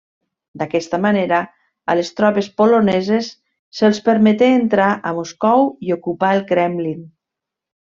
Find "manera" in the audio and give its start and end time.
1.03-1.41